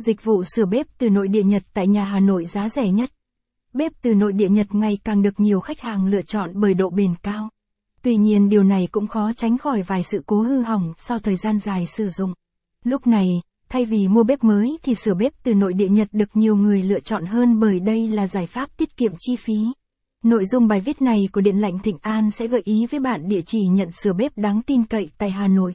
Dịch 0.00 0.24
vụ 0.24 0.44
sửa 0.44 0.66
bếp 0.66 0.86
từ 0.98 1.10
nội 1.10 1.28
địa 1.28 1.42
Nhật 1.42 1.62
tại 1.74 1.88
nhà 1.88 2.04
Hà 2.04 2.20
Nội 2.20 2.46
giá 2.46 2.68
rẻ 2.68 2.90
nhất. 2.90 3.10
Bếp 3.72 3.92
từ 4.02 4.14
nội 4.14 4.32
địa 4.32 4.48
Nhật 4.48 4.74
ngày 4.74 4.98
càng 5.04 5.22
được 5.22 5.40
nhiều 5.40 5.60
khách 5.60 5.80
hàng 5.80 6.06
lựa 6.06 6.22
chọn 6.22 6.50
bởi 6.54 6.74
độ 6.74 6.90
bền 6.90 7.14
cao. 7.22 7.48
Tuy 8.02 8.16
nhiên 8.16 8.48
điều 8.48 8.62
này 8.62 8.88
cũng 8.92 9.06
khó 9.06 9.32
tránh 9.36 9.58
khỏi 9.58 9.82
vài 9.82 10.02
sự 10.02 10.22
cố 10.26 10.42
hư 10.42 10.62
hỏng 10.62 10.92
sau 10.96 11.18
thời 11.18 11.36
gian 11.36 11.58
dài 11.58 11.86
sử 11.86 12.08
dụng. 12.08 12.34
Lúc 12.84 13.06
này, 13.06 13.26
thay 13.68 13.84
vì 13.84 14.08
mua 14.08 14.22
bếp 14.22 14.44
mới 14.44 14.78
thì 14.82 14.94
sửa 14.94 15.14
bếp 15.14 15.32
từ 15.42 15.54
nội 15.54 15.72
địa 15.72 15.88
Nhật 15.88 16.08
được 16.12 16.28
nhiều 16.34 16.56
người 16.56 16.82
lựa 16.82 17.00
chọn 17.00 17.26
hơn 17.26 17.60
bởi 17.60 17.80
đây 17.80 18.08
là 18.08 18.26
giải 18.26 18.46
pháp 18.46 18.76
tiết 18.76 18.96
kiệm 18.96 19.12
chi 19.18 19.36
phí. 19.36 19.54
Nội 20.24 20.46
dung 20.46 20.68
bài 20.68 20.80
viết 20.80 21.02
này 21.02 21.28
của 21.32 21.40
Điện 21.40 21.56
lạnh 21.56 21.78
Thịnh 21.78 21.98
An 22.00 22.30
sẽ 22.30 22.46
gợi 22.46 22.62
ý 22.64 22.86
với 22.90 23.00
bạn 23.00 23.28
địa 23.28 23.42
chỉ 23.46 23.60
nhận 23.66 23.88
sửa 24.02 24.12
bếp 24.12 24.38
đáng 24.38 24.62
tin 24.62 24.84
cậy 24.84 25.10
tại 25.18 25.30
Hà 25.30 25.48
Nội. 25.48 25.74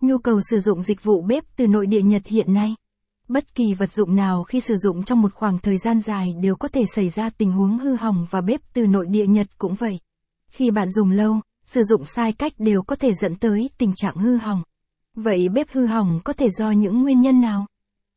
Nhu 0.00 0.18
cầu 0.18 0.40
sử 0.50 0.60
dụng 0.60 0.82
dịch 0.82 1.02
vụ 1.02 1.22
bếp 1.22 1.44
từ 1.56 1.66
nội 1.66 1.86
địa 1.86 2.02
Nhật 2.02 2.26
hiện 2.26 2.54
nay. 2.54 2.74
Bất 3.30 3.54
kỳ 3.54 3.74
vật 3.74 3.92
dụng 3.92 4.16
nào 4.16 4.44
khi 4.44 4.60
sử 4.60 4.76
dụng 4.76 5.02
trong 5.02 5.20
một 5.22 5.34
khoảng 5.34 5.58
thời 5.58 5.78
gian 5.78 6.00
dài 6.00 6.34
đều 6.42 6.56
có 6.56 6.68
thể 6.68 6.82
xảy 6.94 7.08
ra 7.08 7.30
tình 7.30 7.52
huống 7.52 7.78
hư 7.78 7.94
hỏng 7.94 8.26
và 8.30 8.40
bếp 8.40 8.60
từ 8.72 8.86
nội 8.86 9.06
địa 9.06 9.26
Nhật 9.26 9.46
cũng 9.58 9.74
vậy. 9.74 10.00
Khi 10.48 10.70
bạn 10.70 10.90
dùng 10.90 11.10
lâu, 11.10 11.40
sử 11.66 11.82
dụng 11.82 12.04
sai 12.04 12.32
cách 12.32 12.52
đều 12.58 12.82
có 12.82 12.96
thể 12.96 13.12
dẫn 13.14 13.36
tới 13.36 13.70
tình 13.78 13.92
trạng 13.96 14.16
hư 14.16 14.36
hỏng. 14.36 14.62
Vậy 15.14 15.48
bếp 15.48 15.66
hư 15.70 15.86
hỏng 15.86 16.20
có 16.24 16.32
thể 16.32 16.50
do 16.50 16.70
những 16.70 17.02
nguyên 17.02 17.20
nhân 17.20 17.40
nào? 17.40 17.66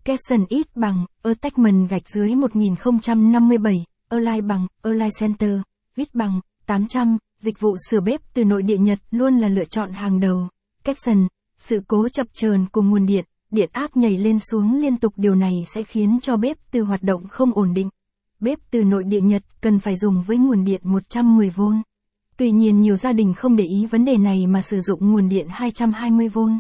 Capson 0.06 0.46
ít 0.50 0.76
bằng, 0.76 1.06
attachment 1.24 1.90
gạch 1.90 2.10
dưới 2.10 2.36
1057, 2.36 3.86
Align 4.10 4.48
bằng, 4.48 4.68
Align 4.82 5.10
Center, 5.20 5.60
viết 5.96 6.16
bằng, 6.16 6.40
800, 6.66 7.18
dịch 7.40 7.60
vụ 7.60 7.76
sửa 7.90 8.00
bếp 8.00 8.22
từ 8.34 8.44
nội 8.44 8.64
địa 8.64 8.78
Nhật 8.78 9.00
luôn 9.12 9.38
là 9.38 9.48
lựa 9.48 9.66
chọn 9.66 9.92
hàng 9.92 10.20
đầu. 10.20 10.48
Capson, 10.84 11.28
sự 11.58 11.80
cố 11.88 12.10
chập 12.10 12.28
chờn 12.34 12.66
của 12.72 12.82
nguồn 12.82 13.06
điện, 13.06 13.26
điện 13.54 13.70
áp 13.74 13.98
nhảy 13.98 14.18
lên 14.18 14.40
xuống 14.40 14.82
liên 14.82 14.98
tục 14.98 15.14
điều 15.18 15.36
này 15.36 15.64
sẽ 15.74 15.84
khiến 15.84 16.20
cho 16.22 16.38
bếp 16.38 16.58
từ 16.72 16.84
hoạt 16.84 17.04
động 17.04 17.28
không 17.28 17.54
ổn 17.54 17.74
định. 17.74 17.90
Bếp 18.40 18.60
từ 18.72 18.84
nội 18.84 19.04
địa 19.04 19.22
Nhật 19.22 19.44
cần 19.62 19.80
phải 19.80 19.96
dùng 19.96 20.24
với 20.28 20.38
nguồn 20.38 20.64
điện 20.64 20.82
110V. 20.84 21.82
Tuy 22.38 22.52
nhiên 22.52 22.82
nhiều 22.82 22.96
gia 22.96 23.14
đình 23.14 23.34
không 23.34 23.56
để 23.56 23.64
ý 23.64 23.86
vấn 23.86 24.06
đề 24.06 24.18
này 24.18 24.48
mà 24.48 24.62
sử 24.62 24.80
dụng 24.80 25.12
nguồn 25.12 25.30
điện 25.30 25.48
220V. 25.48 26.58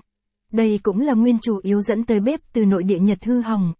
Đây 0.52 0.80
cũng 0.83 0.99
là 0.99 1.14
nguyên 1.14 1.38
chủ 1.41 1.59
yếu 1.64 1.81
dẫn 1.81 2.03
tới 2.03 2.19
bếp 2.19 2.39
từ 2.53 2.66
nội 2.66 2.83
địa 2.83 2.99
Nhật 2.99 3.23
hư 3.25 3.41
hỏng. 3.41 3.73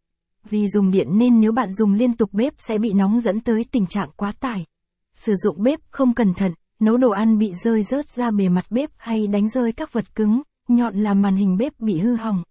Vì 0.50 0.68
dùng 0.68 0.92
điện 0.92 1.18
nên 1.18 1.40
nếu 1.40 1.52
bạn 1.52 1.74
dùng 1.74 1.94
liên 1.94 2.14
tục 2.14 2.30
bếp 2.34 2.54
sẽ 2.58 2.78
bị 2.78 2.94
nóng 2.94 3.20
dẫn 3.20 3.40
tới 3.40 3.66
tình 3.72 3.86
trạng 3.88 4.10
quá 4.16 4.32
tải. 4.40 4.66
Sử 5.14 5.34
dụng 5.36 5.64
bếp 5.64 5.80
không 5.90 6.14
cẩn 6.14 6.34
thận, 6.34 6.52
nấu 6.80 6.98
đồ 6.98 7.10
ăn 7.10 7.38
bị 7.38 7.54
rơi 7.64 7.84
rớt 7.84 8.10
ra 8.10 8.32
bề 8.32 8.50
mặt 8.50 8.66
bếp 8.70 8.90
hay 8.98 9.28
đánh 9.28 9.50
rơi 9.50 9.72
các 9.72 9.94
vật 9.94 10.16
cứng, 10.16 10.42
nhọn 10.68 10.96
làm 10.96 11.22
màn 11.22 11.36
hình 11.36 11.58
bếp 11.58 11.80
bị 11.80 12.00
hư 12.00 12.16
hỏng. 12.16 12.44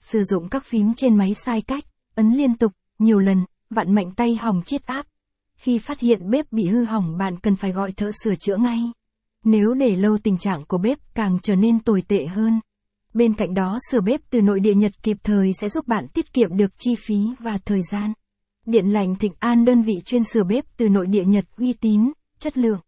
Sử 0.00 0.22
dụng 0.22 0.48
các 0.48 0.64
phím 0.64 0.94
trên 0.94 1.16
máy 1.16 1.34
sai 1.34 1.60
cách, 1.60 1.84
ấn 2.14 2.30
liên 2.30 2.54
tục, 2.54 2.72
nhiều 2.98 3.18
lần, 3.18 3.44
vặn 3.70 3.94
mạnh 3.94 4.12
tay 4.16 4.36
hỏng 4.36 4.62
chiết 4.66 4.86
áp. 4.86 5.06
Khi 5.56 5.78
phát 5.78 6.00
hiện 6.00 6.30
bếp 6.30 6.52
bị 6.52 6.66
hư 6.66 6.84
hỏng 6.84 7.18
bạn 7.18 7.38
cần 7.38 7.56
phải 7.56 7.72
gọi 7.72 7.92
thợ 7.92 8.10
sửa 8.24 8.34
chữa 8.34 8.56
ngay. 8.56 8.78
Nếu 9.44 9.74
để 9.74 9.96
lâu 9.96 10.18
tình 10.18 10.38
trạng 10.38 10.64
của 10.64 10.78
bếp 10.78 10.98
càng 11.14 11.38
trở 11.42 11.56
nên 11.56 11.80
tồi 11.80 12.02
tệ 12.08 12.26
hơn. 12.26 12.60
Bên 13.14 13.34
cạnh 13.34 13.54
đó 13.54 13.78
sửa 13.90 14.00
bếp 14.00 14.20
từ 14.30 14.40
nội 14.40 14.60
địa 14.60 14.74
Nhật 14.74 15.02
kịp 15.02 15.16
thời 15.22 15.52
sẽ 15.60 15.68
giúp 15.68 15.88
bạn 15.88 16.08
tiết 16.08 16.32
kiệm 16.32 16.56
được 16.56 16.70
chi 16.78 16.94
phí 17.06 17.16
và 17.38 17.58
thời 17.64 17.80
gian. 17.90 18.12
Điện 18.66 18.86
lạnh 18.86 19.16
Thịnh 19.16 19.32
An 19.38 19.64
đơn 19.64 19.82
vị 19.82 19.94
chuyên 20.04 20.24
sửa 20.24 20.44
bếp 20.44 20.64
từ 20.76 20.88
nội 20.88 21.06
địa 21.06 21.24
Nhật 21.24 21.44
uy 21.56 21.72
tín, 21.72 22.12
chất 22.38 22.58
lượng. 22.58 22.80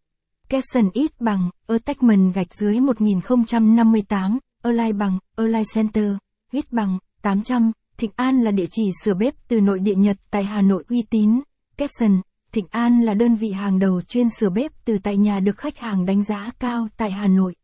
Capson 0.49 0.89
ít 0.93 1.21
bằng, 1.21 1.49
attachment 1.67 2.33
gạch 2.33 2.53
dưới 2.53 2.79
1058, 2.79 4.39
Align 4.63 4.97
bằng, 4.97 5.19
Align 5.35 5.63
Center, 5.75 6.11
viết 6.53 6.71
bằng, 6.71 6.97
800, 7.21 7.71
Thịnh 7.97 8.11
An 8.15 8.43
là 8.43 8.51
địa 8.51 8.65
chỉ 8.71 8.83
sửa 9.03 9.13
bếp 9.13 9.33
từ 9.47 9.61
nội 9.61 9.79
địa 9.79 9.95
Nhật 9.95 10.17
tại 10.31 10.43
Hà 10.43 10.61
Nội 10.61 10.83
uy 10.89 11.03
tín. 11.09 11.39
Capson, 11.77 12.21
Thịnh 12.51 12.65
An 12.69 13.01
là 13.01 13.13
đơn 13.13 13.35
vị 13.35 13.51
hàng 13.51 13.79
đầu 13.79 14.01
chuyên 14.01 14.27
sửa 14.29 14.49
bếp 14.49 14.71
từ 14.85 14.97
tại 15.03 15.17
nhà 15.17 15.39
được 15.39 15.57
khách 15.57 15.77
hàng 15.77 16.05
đánh 16.05 16.23
giá 16.23 16.51
cao 16.59 16.87
tại 16.97 17.11
Hà 17.11 17.27
Nội. 17.27 17.55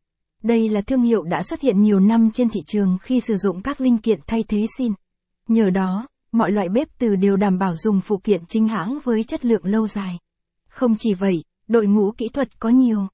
Đây 0.44 0.70
là 0.70 0.82
thương 0.82 1.02
hiệu 1.02 1.24
đã 1.24 1.44
xuất 1.44 1.62
hiện 1.62 1.82
nhiều 1.82 2.00
năm 2.00 2.30
trên 2.34 2.50
thị 2.50 2.60
trường 2.68 2.98
khi 3.02 3.20
sử 3.20 3.36
dụng 3.38 3.62
các 3.62 3.82
linh 3.82 3.98
kiện 3.98 4.20
thay 4.28 4.44
thế 4.48 4.66
xin. 4.78 4.94
Nhờ 5.48 5.70
đó, 5.70 6.08
mọi 6.32 6.52
loại 6.52 6.70
bếp 6.70 6.88
từ 7.00 7.16
đều 7.16 7.36
đảm 7.36 7.58
bảo 7.58 7.76
dùng 7.76 8.02
phụ 8.02 8.18
kiện 8.24 8.42
chính 8.48 8.68
hãng 8.68 9.00
với 9.04 9.24
chất 9.24 9.46
lượng 9.46 9.66
lâu 9.66 9.88
dài. 9.88 10.20
Không 10.70 10.96
chỉ 11.00 11.14
vậy, 11.14 11.44
đội 11.68 11.88
ngũ 11.88 12.12
kỹ 12.18 12.30
thuật 12.30 12.60
có 12.60 12.70
nhiều. 12.70 13.08